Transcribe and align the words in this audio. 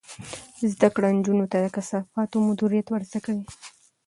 زده 0.71 0.87
کړه 0.95 1.07
نجونو 1.17 1.45
ته 1.51 1.57
د 1.61 1.65
کثافاتو 1.75 2.43
مدیریت 2.47 2.87
ور 2.89 3.01
زده 3.09 3.19
کوي. 3.25 3.45